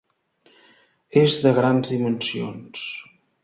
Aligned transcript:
És 1.21 1.37
de 1.45 1.53
grans 1.59 1.95
dimensions. 1.95 2.91